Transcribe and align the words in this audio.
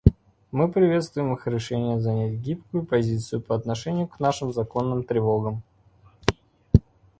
Мы 0.51 0.67
приветствуем 0.71 1.31
их 1.35 1.45
решение 1.45 1.99
занять 1.99 2.39
гибкую 2.39 2.87
позицию 2.87 3.39
по 3.39 3.53
отношению 3.55 4.07
к 4.07 4.19
нашим 4.19 4.51
законным 4.51 5.03
тревогам. 5.03 5.61